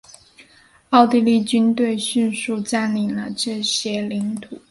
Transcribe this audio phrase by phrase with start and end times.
[0.89, 4.57] 奥地利军队迅速占领了这些领土。